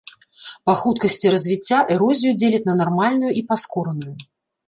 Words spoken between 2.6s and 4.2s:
на нармальную і паскораную.